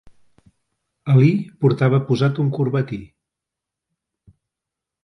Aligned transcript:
Ali 1.15 1.29
portava 1.65 2.01
posat 2.09 2.43
un 2.45 2.51
corbatí. 2.57 2.99